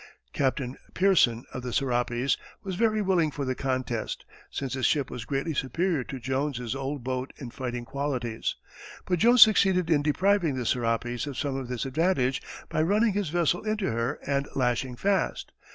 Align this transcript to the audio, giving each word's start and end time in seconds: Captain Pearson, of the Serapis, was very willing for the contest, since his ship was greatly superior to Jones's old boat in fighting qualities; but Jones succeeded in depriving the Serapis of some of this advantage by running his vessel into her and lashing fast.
Captain 0.33 0.75
Pearson, 0.95 1.45
of 1.53 1.61
the 1.61 1.71
Serapis, 1.71 2.35
was 2.63 2.73
very 2.73 3.03
willing 3.03 3.29
for 3.29 3.45
the 3.45 3.53
contest, 3.53 4.25
since 4.49 4.73
his 4.73 4.87
ship 4.87 5.11
was 5.11 5.25
greatly 5.25 5.53
superior 5.53 6.03
to 6.03 6.19
Jones's 6.19 6.75
old 6.75 7.03
boat 7.03 7.31
in 7.37 7.51
fighting 7.51 7.85
qualities; 7.85 8.55
but 9.05 9.19
Jones 9.19 9.43
succeeded 9.43 9.91
in 9.91 10.01
depriving 10.01 10.55
the 10.55 10.65
Serapis 10.65 11.27
of 11.27 11.37
some 11.37 11.55
of 11.55 11.67
this 11.67 11.85
advantage 11.85 12.41
by 12.67 12.81
running 12.81 13.13
his 13.13 13.29
vessel 13.29 13.61
into 13.63 13.91
her 13.91 14.17
and 14.25 14.47
lashing 14.55 14.95
fast. 14.95 15.51